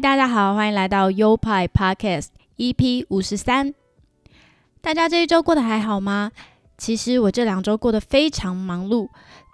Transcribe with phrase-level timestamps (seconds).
[0.00, 3.74] 大家好，欢迎来到优派 Podcast EP 五十三。
[4.80, 6.30] 大家这一周过得还好吗？
[6.76, 9.08] 其实我这两周过得非常忙碌，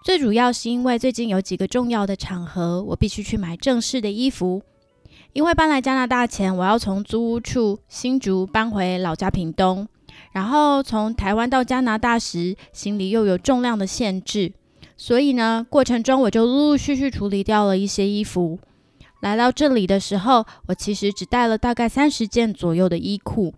[0.05, 4.61] 最主要是因为最近有几个重要的场合，我必须去买正式的衣服。
[5.33, 9.89] 因为搬来加拿大前，我要从租屋处新竹搬回老家屏东，
[10.33, 14.53] 然后从台湾到加拿大时，行李又有重量的限制，
[14.99, 18.59] 所以呢，过程中我就陆陆续续处理掉了一些衣服。
[19.25, 23.55] 来到这里的时候，我其实只带了大概三十件左右的衣裤，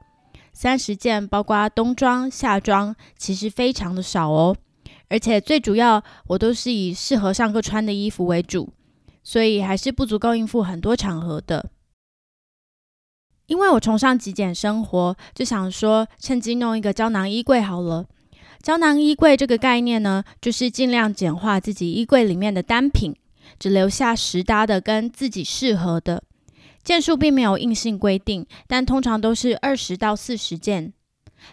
[0.52, 4.56] 三十件包括冬装、夏装，其实非常的少哦。
[5.08, 8.72] 而且最主要，我都是以适合上课穿的衣服为主，
[9.24, 11.68] 所以还是不足够应付很多场合的。
[13.46, 18.06] 因为我崇尚极简生活，就想说趁机弄一个胶囊衣柜好了。
[18.62, 23.16] 胶囊衣柜这个概念呢，就是尽量简化自己衣柜里面的单品。
[23.58, 26.22] 只留下实搭的跟自己适合的
[26.82, 30.92] 件数，并没有硬性规定，但通常都是二十到四十件。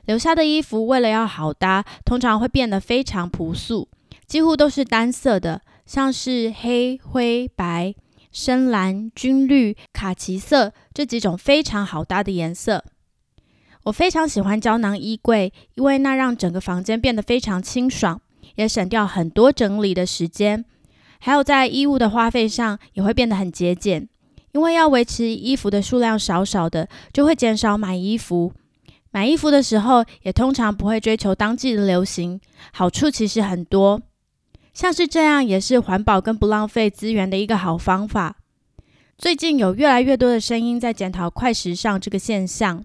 [0.05, 3.89] 留下的衣服为了要好搭，通常会变得非常朴素，
[4.25, 7.94] 几乎都是单色的，像是黑、灰、白、
[8.31, 12.83] 深蓝、军绿、卡其色这几种非常好搭的颜色。
[13.83, 18.22] 我非常喜欢胶囊衣柜，因为那让整个房间变得非常清爽，
[18.56, 20.63] 也省掉很多整理的时间。
[21.25, 24.09] 还有在衣物的花费上也会变得很节俭，
[24.51, 28.51] 因为要维持衣服的数量少少的，就会减少买衣服。
[29.09, 32.41] 买衣服的时候也通常不会追求当季的流行，
[32.73, 34.01] 好处其实很多。
[34.73, 38.35] 像是这样也是环保跟不浪费资源的一个好方法。
[39.17, 42.84] 最近有越来越多的声音在检讨快时尚这个现象，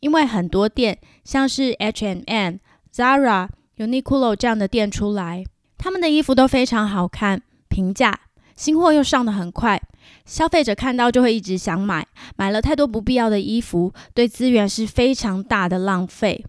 [0.00, 2.54] 因为很多店像是 H&M、
[2.94, 5.44] Zara、Uniqlo 这样的店出来，
[5.76, 7.42] 他们的衣服都非常好看。
[7.74, 8.20] 平价，
[8.54, 9.82] 新货又上的很快，
[10.24, 16.46] 消费者看到就会一直想买，买了太多不必要的衣服，对资源是非常大的浪费。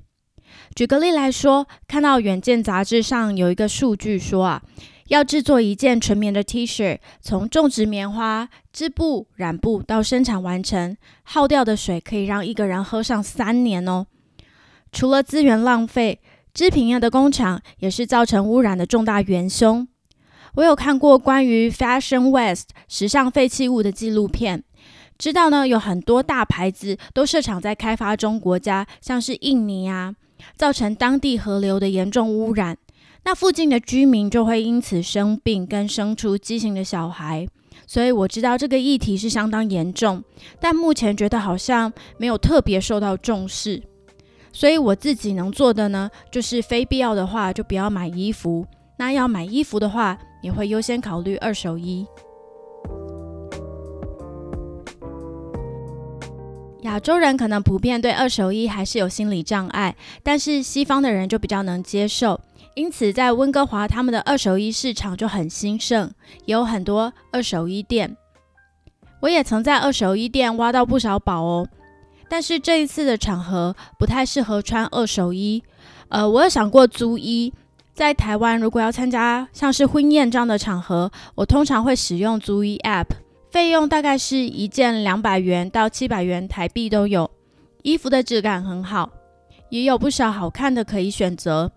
[0.76, 4.62] 举个例来说，看到《远见》杂志上有一个数据说啊，
[5.08, 14.06] 要制作一件纯棉的 T 恤，从种植棉花、织布、染布到生产完成，耗掉的水可以让一个人喝上三年哦。
[14.92, 16.22] 除了资源浪费，
[16.54, 19.88] 织品业的工厂也是造成污染的重大元凶。
[20.56, 24.64] 我有看过关于 Fashion West 时尚废弃物的纪录片，
[25.18, 30.16] 知道呢有很多大牌子都设厂在开发中国家，像是印尼啊，
[30.56, 32.78] 造成当地河流的严重污染，
[33.26, 37.46] 那附近的居民就会因此生病跟生出畸形的小孩，
[37.86, 40.24] 所以我知道这个议题是相当严重，
[40.62, 43.84] 但目前觉得好像没有特别受到重视，
[44.54, 48.66] 所以我自己能做的呢，就是非必要的话就不要买衣服，
[48.98, 50.18] 那要买衣服的话。
[50.46, 52.06] 也会优先考虑二手衣。
[56.84, 62.40] 亚洲人可能普遍对二手衣还是有心理障碍，但是西方的人就比较能接受。
[62.76, 66.12] 因此，在温哥华，他们的二手衣市场就很兴盛，
[66.46, 68.16] 也有很多二手衣店。
[69.22, 71.68] 我也曾在二手衣店挖到不少宝哦。
[72.30, 75.64] 但是这一次的场合不太适合穿二手衣。
[76.10, 77.52] 呃，我有想过租衣。
[77.96, 83.06] 在台湾，如果要参加像是婚宴这样的场合，我通常会使用租衣 App，
[83.50, 87.32] 费用大概是一件两百元到七百元台币都有。
[87.84, 89.10] 衣服的质感很好，
[89.70, 91.72] 也有不少好看的可以选择。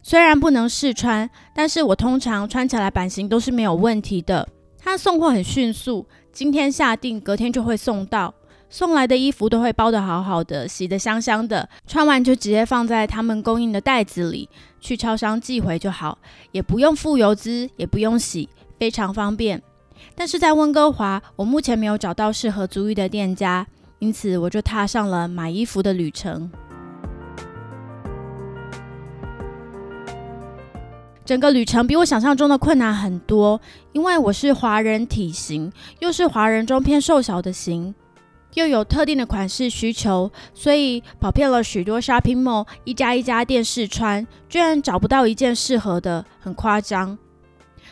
[0.00, 4.48] 虽然不能试穿，但是我通常穿起来版型都是没有问题的。
[4.78, 8.32] 它送货很迅速，今天下定，隔天就会送到。
[8.70, 14.48] 送来的衣服都会包得好好的，洗得香香的，穿完就直接放在他们供应的袋子里，
[14.84, 16.18] 去超商寄回就好，
[16.52, 18.46] 也不用付邮资，也不用洗，
[18.78, 19.62] 非常方便。
[20.14, 23.66] 但是在温哥华，我目前没有找到适合租衣的店家，
[23.98, 26.50] 因此我就踏上了买衣服的旅程。
[31.24, 33.58] 整个旅程比我想象中的困难很多，
[33.92, 37.94] 因为我是华人体型，又是华人中偏瘦小的型。
[38.54, 47.16] 又有特定的款式需求，所以跑遍了许多 shopping mall，一家一家店试穿，居然找不到一件适合的，很夸张。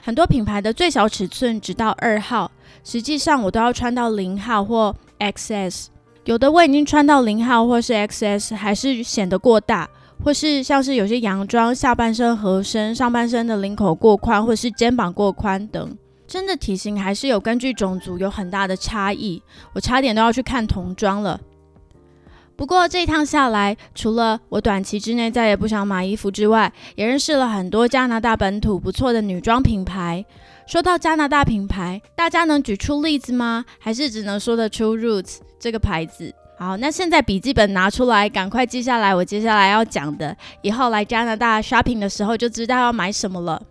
[0.04, 2.50] 很多品牌的最小尺寸只到二号，
[2.82, 5.86] 实际上我都要穿到零号或 XS，
[6.24, 9.88] 有的我已经穿到零号或是 XS，还是显得过大，
[10.24, 15.96] 或是像是有些洋装下半身合身，上半身的领口过宽，或是肩膀过宽等，
[16.32, 19.42] 真的体型还是有根据种族有很大的差异。
[19.74, 21.38] 我差点都要去看童装了。
[22.56, 30.24] 不过这一趟下来，除了我短期之内再也不想买衣服之外，也认识了很多加拿大本土不错的女装品牌。
[30.66, 33.66] 说到加拿大品牌，大家能举出例子吗？
[33.78, 36.34] 还是只能说得出 Roots 这个牌子？
[36.58, 43.62] 好，那现在笔记本拿出来，赶快记下来我接下来要讲的，以后来加拿大 shopping 的时候就知道要买什么了。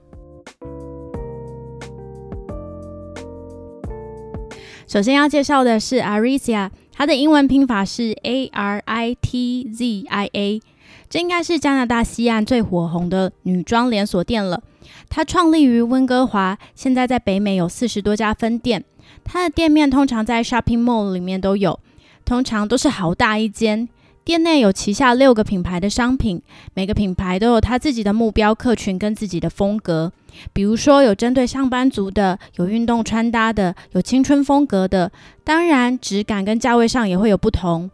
[4.92, 10.62] 首先要介绍的是 Aritzia，它的英文拼法是 A R I T Z I A，
[11.10, 14.62] 这应该是加拿大西岸最火红的女装连锁店了。
[15.08, 18.84] 它创立于温哥华，现在在北美有四十多家分店。
[19.24, 21.80] 它的店面通常在 shopping mall 里面都有，
[22.26, 23.88] 通常都是好大一间。
[24.26, 26.42] 店内有旗下六个品牌的商品，
[26.74, 30.12] 每个品牌都有它自己的目标客群跟自己的风格。
[30.54, 35.12] 比如说有针对上班族的，有运动穿搭的，有青春风格的。
[35.44, 37.90] 当然，质感跟价位上也会有不同。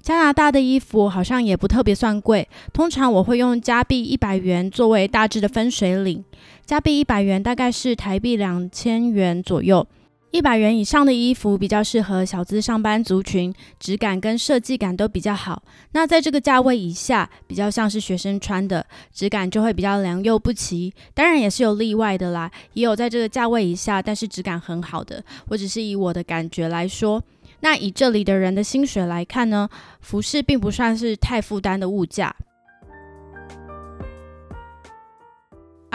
[0.00, 6.24] 加拿大的衣服好像也不特别算贵，通常我会用加币一百元作为大致的分水岭。
[6.64, 9.86] 加币一百元大概是台币两千元左右。
[10.30, 15.62] 一百元以上的衣服比较适合小资上班族群，质感跟设计感都比较好。
[15.92, 20.92] 那在这个价位以下，比较像是学生穿的，质感就会比较良莠不齐。
[21.14, 25.24] 当然也是有例外的啦，也有在这个价位以下，但是质感很好的。
[25.48, 27.22] 我只是以我的感觉来说。
[27.60, 29.68] 那以这里的人的薪水来看呢，
[30.00, 32.34] 服饰并不算是太负担的物价。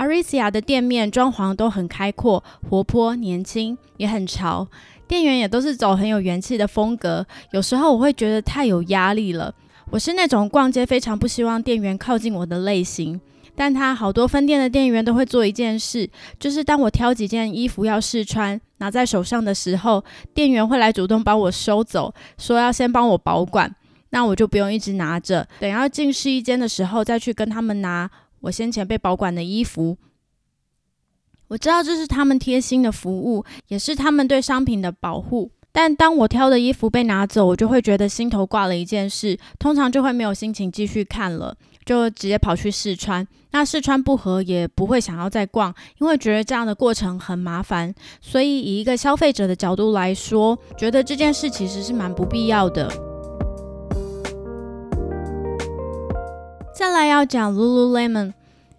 [0.04, 4.68] Aritzia 的店面装潢都很开阔、活泼、年轻，也很潮。
[5.08, 7.26] 店员也都是走很有元气的风格。
[7.52, 9.54] 有时候我会觉得太有压力了。
[9.92, 13.20] 我是那种逛街非常不希望店员靠近我的类型。
[13.56, 16.10] 但他好多分店的店员都会做一件事，
[16.40, 20.04] 就是当我挑几件衣服要试穿，拿在手上的时候，
[20.34, 23.72] 店员会来主动帮我收走，说要先帮我保管，
[24.10, 28.10] 那我就不用一直拿着，等要进试衣间的时候再去跟他们拿
[28.44, 29.98] 我先前被保管的衣服。
[31.50, 35.52] 我知道这是他们贴心的服务，也是他们对商品的保护。
[35.72, 41.56] 但当我挑的衣服被拿走，我就会觉得心头挂了一件事，通常就会没有心情继续看了。
[41.86, 47.94] 就直接跑去试穿，那试穿不合也不会想要再逛，因为觉得这样的过程很麻烦。
[48.22, 53.13] 所以以一个消费者的角度来说，觉得这件事其实是蛮不必要的。
[56.74, 58.34] 再来要讲 Lululemon，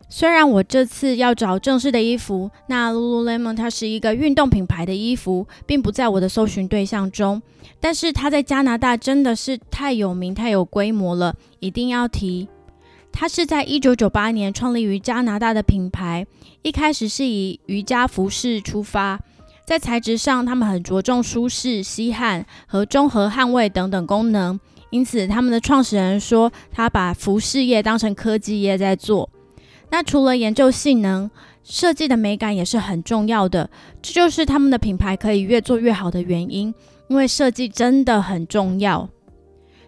[0.09, 7.41] 虽然我这次要找正式的衣服，那 Lululemon 它是一个运动品牌的衣服，并不在我的搜寻对象中，
[7.79, 12.49] 但是它在加拿大真的是太有名、太有规模了，一定要提。
[13.13, 16.27] 它是在一九九八年创立于加拿大的品牌，
[16.63, 19.21] 一开始是以瑜伽服饰出发，
[19.65, 24.59] 在材质上他们很着重舒适、吸汗和中和汗味等等功能，
[24.95, 29.29] 因此他们的创始人说他把服饰业当成科技业在做。
[29.91, 31.29] 那除了研究性能，
[31.65, 33.69] 设计的美感也是很重要的，
[34.01, 36.73] 这就是他们的品牌可以越做越好的原因，
[37.09, 39.09] 因为设计真的很重要。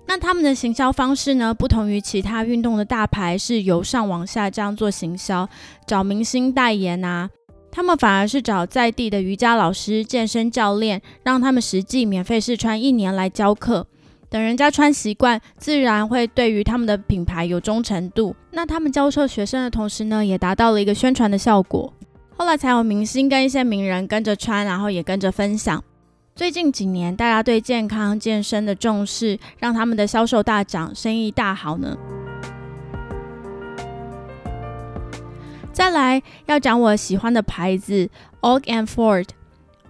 [0.09, 1.55] 那他们的行销方式呢？
[1.55, 5.49] 不同于其他运动的大牌，是由上往下这样做行销，
[5.87, 7.31] 找明星代言啊。
[7.71, 13.87] 他们反而是找在地的瑜伽老师、健身教练，让他们实际免费试穿一年来教课。
[14.29, 18.35] 等人家穿习惯，自然会对于他们的品牌有忠诚度。
[18.51, 21.93] 那他们教授学生的同时呢，也达到了一个宣传的效果。
[22.37, 25.83] 后来才有明星跟一些名人跟着穿，然后也跟着分享。
[26.35, 31.97] 最近几年，大家对健康健身的重视，让他们的销售大涨，生意大好呢。
[35.73, 39.29] 再来要讲我喜欢的牌子，Oak and Ford。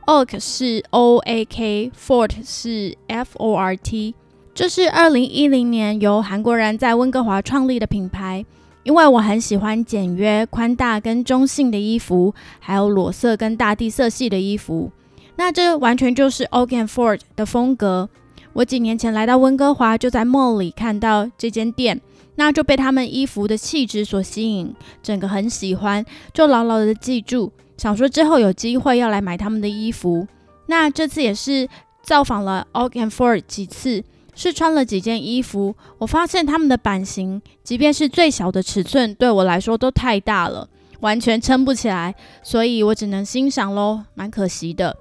[0.06, 4.14] Oak 是 O A K，Ford 是 F O R T。
[4.56, 8.42] 这是二零一零年由韩国人在温哥华创立的品牌。
[8.84, 14.90] 因为我很喜欢简约、宽大跟中性的衣服，还有裸色跟大地色系的衣服。
[15.36, 18.08] 那这完全就是 o g a n Ford 的风格。
[18.54, 22.00] 我几年前来到温哥华，就在 mall 里看到这间店，
[22.36, 30.26] 那就被他们衣服的气质所吸引，整个很喜欢，就牢牢的记住，想说之后有机会要来买他们的衣服。
[30.64, 31.68] 那这次也是
[32.02, 34.02] 造访了 o g a n Ford 几次，
[34.36, 40.68] 试穿了几件衣服，我发现他们的版型，即便是最小的尺寸，对我来说都太大了，
[41.00, 44.94] 完全撑不起来，所以我只能欣赏喽，蛮可惜的。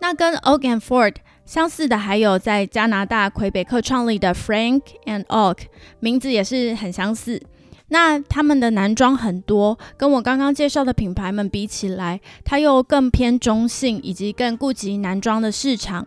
[0.00, 1.14] 那跟 Oak and Ford
[1.44, 5.58] 相似的还有在加拿大魁北克创立的 Frank and Oak，
[6.00, 7.42] 名字也是很相似。
[7.88, 16.06] 那他们的男装很多，跟我刚刚介绍的品牌们比起来，它又更偏中性，以及更顾及男装的市场。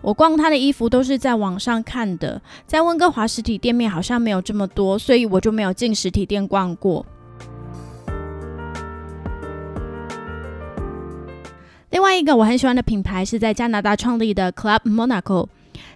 [0.00, 7.04] 我逛他的衣服都是在网上看的，在温哥华实体店面好像没有这么多，所以我就没有进实体店逛过。
[11.90, 15.48] 另外一个我很喜欢的品牌是在加拿大创立的 Club Monaco，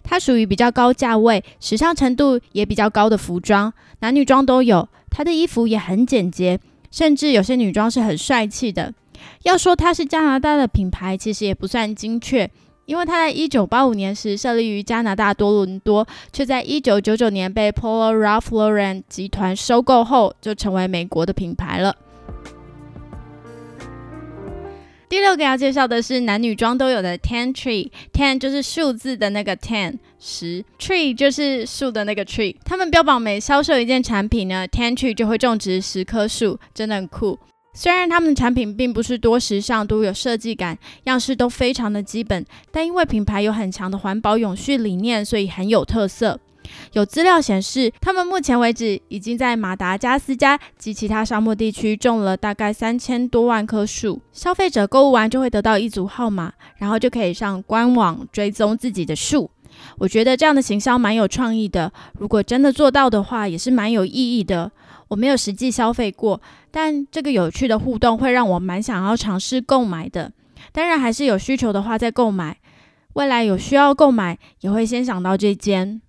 [0.02, 4.88] 它属于比较高价位、时尚程度也比较高的服装，男女装都有。
[5.12, 6.58] 它的衣服也很简洁，
[6.90, 8.92] 甚至有些女装是很帅气的。
[9.42, 12.50] 要说它是加拿大的品牌，其实也不算精确。
[12.86, 21.94] 因为它在一九八五年时设立于加拿大多伦多，却在一九九九年被 Polo Ralph Lauren 集团收购后，就成为美国的品牌了。
[25.12, 32.56] 第六个要介绍的是男女装都有的 Ten Tree，Ten 就是数字的那个 Ten 十，Tree 就是树的那个 Tree。
[32.64, 37.38] 他们标榜每销售一件产品呢，Ten Tree 就会种植十棵树，真的很酷。
[37.74, 46.40] 虽然他们的产品并不是多时尚、多有设计感，样式都非常的基本，但因为品牌有很强的环保永续理念，所以很有特色。
[46.92, 54.20] 有资料显示，他们目前为止已经在马达加斯加及其他沙漠地区种了大概三千多万棵树。
[54.32, 59.50] 消费者购物完就会得到一组号码，然后就可以上官网追踪自己的树。
[59.98, 64.70] 我觉得这样的行销蛮有创意的，如果真的做到的话，也是蛮有意义的。
[65.08, 66.40] 我没有实际消费过，
[66.70, 70.32] 但这个有趣的互动会让我蛮想要尝试购买的。
[70.72, 72.58] 当然，还是有需求的话再购买。
[73.14, 76.00] 未来有需要购买，也会先想到这间。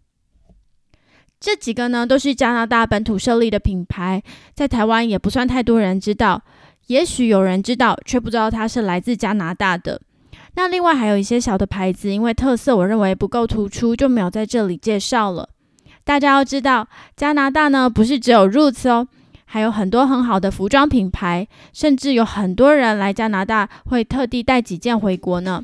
[1.44, 4.24] 这几个呢，都是加拿大本土设立的品牌，
[4.54, 6.42] 在台湾也不算太多人知道。
[6.88, 10.00] 也许有人知道，却不知道它是来自加拿大的。
[10.56, 15.50] 那另外还有一些小的牌子，因为特色我认为不够突出，就没有在这里介绍了。
[16.06, 19.06] 大家要知道，加拿大呢不是只有 Roots 哦，
[19.44, 25.62] 还有很多很好的服装品牌，甚至有很多人来加拿大会特地带几件回国呢。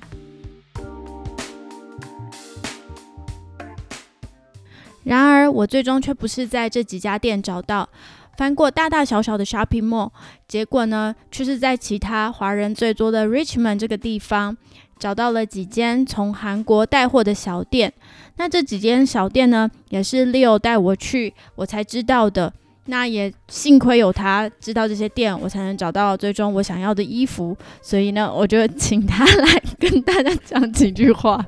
[5.10, 7.90] 然而，我最终却不是在这几家店找到，
[8.38, 10.12] 翻过大大小小的 shopping mall，
[10.48, 14.56] 结果呢，却是在其他华人最多的 Richmond 这个地方。
[15.00, 17.94] 找到了几间从韩国带货的小店，
[18.36, 22.54] 那这几间小店呢，也是 Leo 带我去，我才知道的。
[22.88, 27.56] 那也幸亏有他知道这些店，我才能找到最终我想要的衣服。
[27.82, 31.46] 所以呢，我就请他来跟大家讲几句话。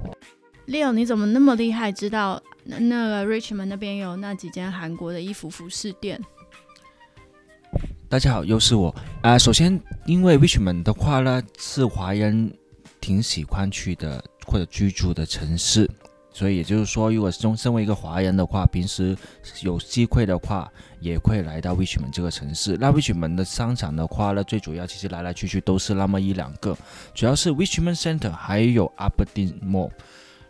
[0.67, 2.41] Leo，你怎么那么厉害，知道
[2.79, 6.19] 那个 Richmond 那边有那几间韩国的衣服服饰店？
[8.09, 9.37] 大家好，又是我啊。
[9.37, 12.51] 首先，因为 Richmond 的话呢，是华人。
[13.01, 15.89] 挺喜欢去的或者居住的城市，
[16.31, 19.17] 所以也就是说，如果中身为一个华人的话，平时
[19.63, 22.77] 有机会的话，也会来到 Richmond 这个城市。
[22.79, 26.77] 那 Richmond 的商场的话呢，最主要其实来来去去都是那么一两个，
[27.15, 29.89] 主要是 Richmond Center 还有 Aberdeen Mall。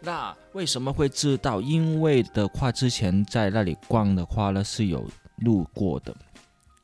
[0.01, 1.61] 那为什么会知道？
[1.61, 6.15] 因为的话，之前在那里逛的话呢，是有路过的，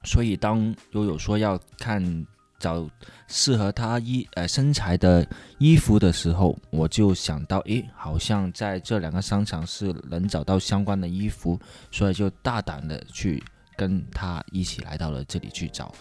[0.03, 2.25] 所以当悠悠说要看。
[2.59, 2.89] 找
[3.27, 5.23] 适合他衣呃身材的
[5.59, 11.59] 衣服的时候，我就想到，诶，好像在这两个商场是能找到相关的衣服，
[11.91, 13.43] 所以就大胆的去
[13.75, 15.93] 跟他一起来到了这里去找，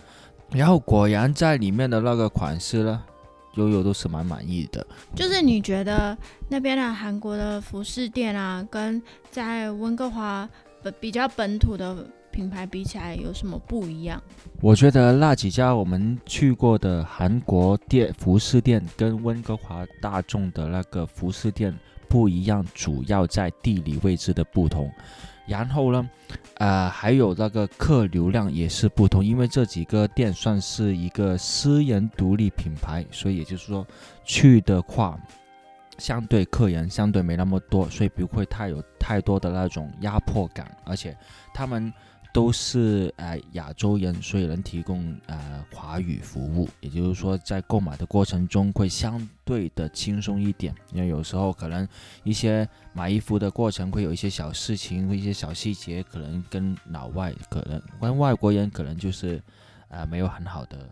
[0.51, 3.05] 然后果然在里面的那个款式呢，
[3.57, 4.87] 悠悠都是蛮满意的。
[5.15, 6.17] 就是你觉得
[6.49, 10.49] 那边的韩国的服饰店啊，跟在温哥华
[10.83, 11.97] 本比较本土的。
[12.33, 14.23] 品牌比起来有什么不一样？
[14.61, 21.75] 我觉得那几家我们去过的韩国店服饰店跟温哥华大众的那个服饰店
[22.17, 24.91] 不一样，主要在地理位置的不同。
[25.47, 26.09] 然后呢，
[26.55, 33.87] 呃，还有那个客流量也是不同，因为这几个店算是一个私人独立品牌，所以也就是说
[34.25, 35.21] 去的话，
[35.99, 41.15] 相对客人相对没那么多，所以不会太有太多的那种压迫感，而且
[41.53, 41.93] 他们。
[42.37, 50.75] 都是呃亚洲人，所以能提供呃华语服务，也就是说在购买的过程中会相对的轻松一点。
[50.93, 51.89] 因为有时候可能
[52.25, 59.43] 一些买衣服的过程会有一些小事情，一些小细节，可能跟老外可能跟外国人可能就是
[59.89, 60.91] 呃没有很好的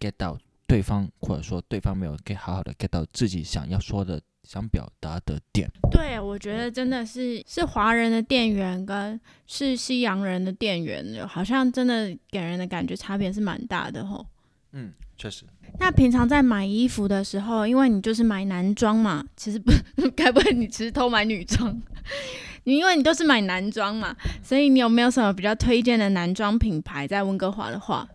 [0.00, 4.20] get 到对方，或者说对方没有 get 好好的 get 到自己想要说的。
[4.46, 14.24] 想表达的点，对我觉得真的是是华人的店员跟是西洋人的店员，好像真的给人的感觉差别是蛮大的吼。
[14.70, 15.44] 嗯，确实。
[15.80, 19.72] 那平常在买衣服的时候，因为你就是买男装嘛，其实不，
[20.14, 21.82] 该不会你其实偷买女装？
[22.64, 27.06] 你因为你都是买男装嘛，所以你有没有什么比较推荐的男装品牌？
[27.06, 28.08] 在温哥华的话，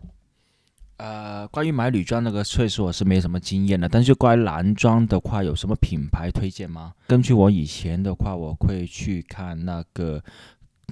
[1.02, 3.88] 呃，关于买女装那个，确实我是没什么经验的。
[3.88, 6.92] 但是关于男装的话，有什么品牌推荐吗？
[7.08, 10.22] 根据我以前的话，我会去看那个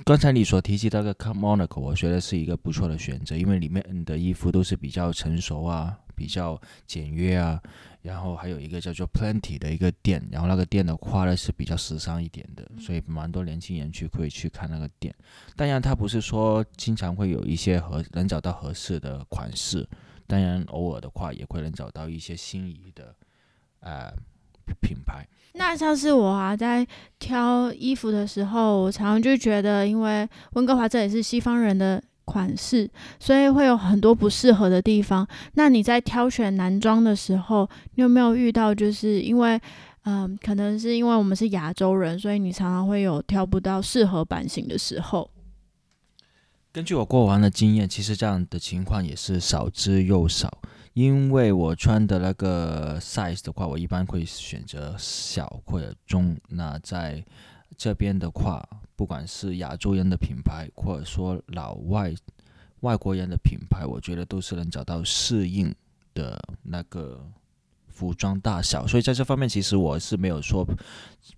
[0.05, 7.59] 刚才你所提及的那个 Monaco，我觉得是一个不错的选择，因为里面的衣服都是比较成熟啊，比较简约啊。
[8.03, 15.15] 然后还有一个叫做 Plenty 的一个店，然后那个店的话呢是比较时尚一点的，所以蛮多年轻人去会去看那个店。
[15.57, 19.87] 当然，它不是说经常会有一些合能找到合适的款式，
[20.27, 23.15] 当然偶尔的话也会能找到一些心仪的
[23.81, 24.11] 呃
[24.81, 25.27] 品牌。
[25.53, 26.87] 那像是我啊，在
[27.19, 32.03] 挑衣服的时候，我常常就觉得，因为温哥华这也是西方人的。
[32.31, 35.27] 款式，所以会有很多不适合的地方。
[35.55, 38.73] 那你在挑选男装的时候，你有没有遇到？
[38.73, 39.61] 就是因为，
[40.05, 45.29] 嗯，可能是因为我们是亚洲人，所以你常常会有挑不到适合版型的时候。
[46.73, 50.61] 根据我过往的经验，其实这样的情况也是少之又少。
[50.93, 56.37] 因为我穿的那个 size 的话，我一般会选择小或者中。
[56.49, 57.25] 那在
[57.77, 58.63] 这边的话，
[59.01, 62.13] 不管是亚洲人的品牌，或者说老外
[62.81, 65.75] 外国人的品牌，我觉得都是能找到适应
[66.13, 67.19] 的那个
[67.89, 68.87] 服装大小。
[68.87, 70.67] 所以在这方面，其实我是没有说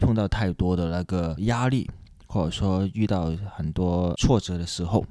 [0.01, 1.89] 碰到太多的那个压力，
[2.27, 5.07] 或者说遇到很多挫折的时候。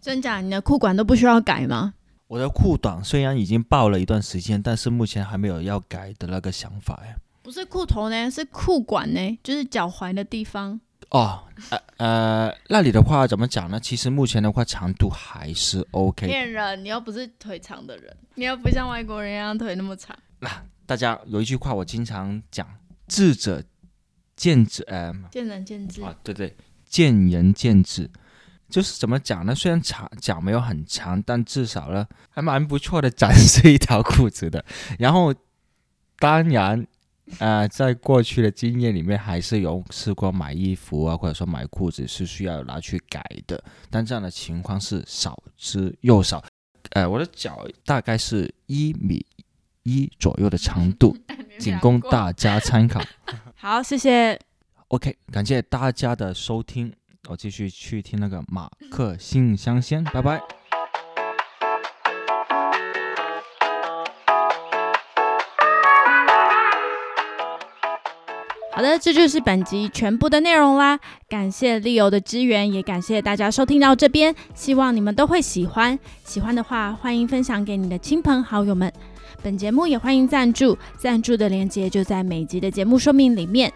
[0.00, 0.40] 真假？
[0.40, 1.94] 你的裤管都不需要改吗？
[2.28, 7.16] 我的裤短虽然已经爆了一段时间，但是目前还没有要改的那个想法呀。
[7.42, 10.80] 不是裤头呢，是裤管呢，就是脚踝的地方。
[11.10, 13.78] 哦，呃呃，那里的话怎么讲呢？
[13.78, 16.26] 其实目前的话长度还是 OK。
[16.26, 20.18] 骗人，你又不是腿长的人，你又不像外国人一样腿那么长。
[20.40, 20.50] 那
[20.84, 22.68] 大家有一句话我经常讲：
[23.06, 23.62] 智者
[24.34, 28.10] 见智，呃，见仁见智啊，对对，见仁见智。
[28.68, 29.54] 就是怎么讲呢？
[29.54, 34.64] 虽然长脚没有很长，但至少呢还蛮不错的，展示一条裤子的。
[34.98, 35.32] 然后
[36.18, 36.84] 当然。
[37.38, 46.42] 呃，在过去的经验里面，还是有试过买衣服啊，或者说买裤子是需要拿去改的，但这样的情况是少之又少。
[46.90, 49.24] 呃，我的脚大概是一米
[49.82, 51.16] 一左右的长度，
[51.58, 53.02] 仅供大家参考。
[53.56, 54.38] 好，谢谢。
[54.88, 56.92] OK，感谢大家的收听，
[57.28, 60.40] 我继续去听那个马克信箱先，拜拜。
[68.76, 71.00] 好的，这就是本集全部的内容啦。
[71.30, 74.34] 感谢利友的支援，也感谢大家收听到这边。
[74.54, 78.92] 希望你们都会喜欢，喜欢的话欢迎分享给你的亲朋好友们。
[79.42, 83.72] 本节目也欢迎赞助，赞助的链接就在每集的节目说明里面。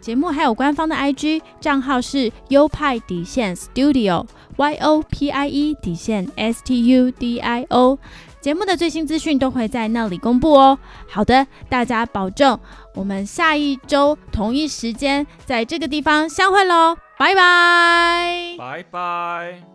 [0.00, 7.98] 节目还有官方的 IG 账号是优派底线 Studio，Y O P I E 底线 S T U D I O。
[8.40, 10.78] 节目的最新资讯都会在那里公布哦。
[11.08, 12.60] 好的，大家保重，
[12.94, 19.73] 我们下一周同一时间在这个地方相会喽，拜拜，拜拜。